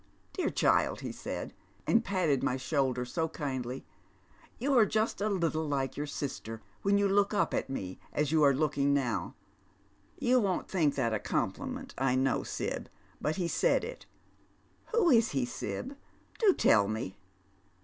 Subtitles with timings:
[0.19, 1.53] * Dear child,' he said,
[1.85, 3.85] and patted my shoulder so kindly,'
[4.57, 8.31] you are just a little like your Eister when you look up at me as
[8.31, 9.35] you are looking now.'
[10.17, 12.89] You v/on't think that a compliment, I know, Sib,
[13.21, 14.07] but he said it.
[14.87, 15.95] Who is he, Sib?
[16.39, 17.19] Do tell me."